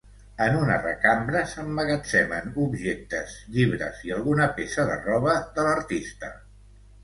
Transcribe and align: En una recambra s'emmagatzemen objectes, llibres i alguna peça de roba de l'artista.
En 0.43 0.55
una 0.59 0.77
recambra 0.85 1.43
s'emmagatzemen 1.51 2.49
objectes, 2.65 3.37
llibres 3.59 4.03
i 4.09 4.17
alguna 4.19 4.51
peça 4.59 4.89
de 4.93 4.99
roba 5.07 5.39
de 5.59 5.71
l'artista. 5.73 6.37